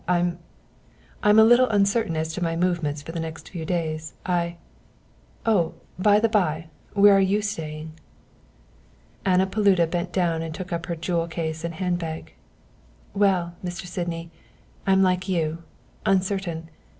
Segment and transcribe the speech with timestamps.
[0.07, 0.33] I
[1.21, 4.15] I'm a little uncertain as to my movements for the next few days.
[4.25, 4.57] I
[5.45, 7.91] oh, by the bye, where are you staying?"
[9.25, 12.33] Anna Paluda bent down and took up her jewel case and handbag.
[13.13, 13.85] "Well, Mr.
[13.85, 14.31] Sydney
[14.87, 15.61] I'm like you
[16.03, 16.71] uncertain.